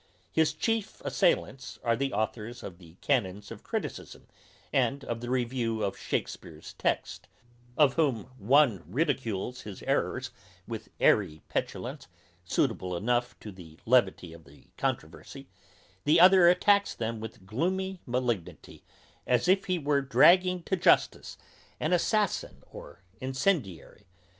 [0.31, 4.25] His chief assailants are the authours of the Canons of criticism
[4.73, 7.27] and of the Review of Shakespeare's text;
[7.77, 10.31] of whom one ridicules his errours
[10.67, 12.07] with airy petulance,
[12.43, 15.47] suitable enough to the levity of the controversy;
[16.03, 18.83] the other attacks them with gloomy malignity,
[19.27, 21.37] as if he were dragging to justice
[21.79, 24.07] an assassin or incendiary.